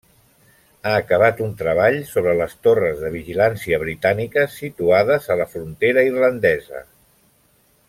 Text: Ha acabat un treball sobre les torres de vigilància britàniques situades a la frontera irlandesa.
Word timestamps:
Ha 0.85 0.93
acabat 1.01 1.41
un 1.47 1.51
treball 1.59 1.97
sobre 2.13 2.33
les 2.39 2.55
torres 2.69 2.97
de 3.03 3.11
vigilància 3.17 3.79
britàniques 3.85 4.57
situades 4.63 5.31
a 5.35 5.39
la 5.43 5.49
frontera 5.55 6.09
irlandesa. 6.11 6.83